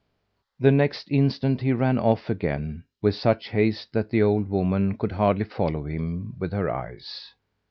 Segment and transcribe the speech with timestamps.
[0.59, 5.11] The next instant he ran off again with such haste that the old woman could
[5.11, 7.35] hardly follow him with her eyes.